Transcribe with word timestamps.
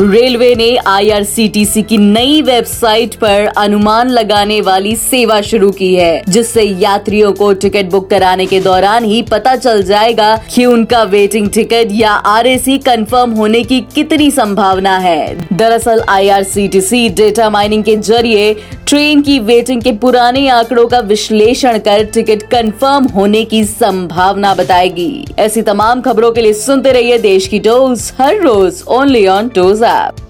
Railway 0.00 0.54
ने 0.54 0.76
IRCTC 0.76 1.82
की 1.82 1.96
नई 1.98 2.42
वेबसाइट 2.42 3.14
पर 3.14 3.52
अनुमान 3.58 4.08
लगाने 4.08 4.60
वाली 4.60 4.96
सेवा 4.96 5.40
शुरू 5.40 5.70
की 5.70 5.94
है, 5.94 6.22
जिससे 6.28 6.62
यात्रियों 6.62 7.32
को 7.32 7.52
टिकट 7.52 7.84
बुक 7.84 8.10
कराने 8.10 8.46
के 8.46 8.60
दौरान 8.60 9.04
ही 9.04 9.22
पता 9.22 9.56
चल 9.56 9.82
जाएगा 9.82 10.36
कि 10.54 10.64
उनका 10.64 11.02
वेटिंग 11.02 11.48
टिकट 11.50 11.88
या 11.90 12.10
आरएसी 12.10 12.78
कंफर्म 12.78 13.30
होने 13.30 13.62
की 13.62 13.80
कितनी 13.80 14.30
संभावना 14.30 14.98
है। 14.98 15.48
दरअसल, 15.52 16.04
आईआरसीटीसी 16.08 17.08
डेटा 17.08 17.50
माइनिंग 17.50 17.84
के 17.84 17.96
ज़रिए 17.96 18.56
ट्रेन 18.88 19.22
की 19.22 19.38
वेटिंग 19.38 19.82
के 19.82 19.92
पुराने 19.92 20.48
आंकड़ों 20.48 20.86
का 20.86 20.98
विश्लेषण 20.98 21.78
कर 21.78 22.04
टिकट 22.04 22.42
कंफर्म 22.42 23.04
होने 23.04 23.44
की 23.44 23.64
संभावना 23.64 24.54
बताएगी। 24.54 25.26
ऐसी 25.38 25.62
तमाम 25.62 26.00
खबरों 26.00 26.32
के 26.32 26.40
लिए 26.40 26.52
सुनते 26.52 26.92
रहिए 26.92 27.18
देश 27.18 27.46
की 27.48 27.58
टोज, 27.58 28.12
हर 28.20 28.36
रोज 28.36 28.82
ओनली 28.88 29.26
ऑन 29.26 29.48
टोज 29.48 29.83
up. 29.84 30.23